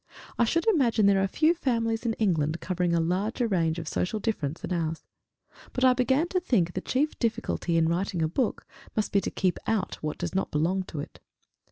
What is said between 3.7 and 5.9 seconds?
of social difference than ours. But